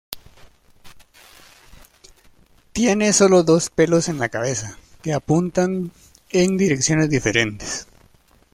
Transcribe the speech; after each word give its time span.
Tiene 2.73 3.13
sólo 3.13 3.43
dos 3.43 3.69
pelos 3.69 4.09
en 4.09 4.17
la 4.17 4.29
cabeza, 4.29 4.79
que 5.03 5.13
apuntan 5.13 5.91
en 6.31 6.57
direcciones 6.57 7.11
diferentes. 7.11 7.85